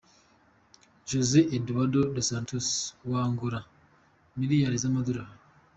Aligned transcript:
Jose 1.09 1.39
Eduardo 1.57 1.99
dos 2.13 2.27
Santos 2.31 2.65
wa 3.09 3.19
Angola 3.29 3.59
:Miliyari 4.39 4.75
z’amadolari. 4.83 5.35